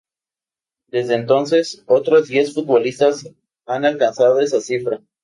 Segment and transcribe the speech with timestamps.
[0.87, 3.29] Desde entonces, otros diez futbolistas
[3.67, 4.99] han alcanzado esa cifra.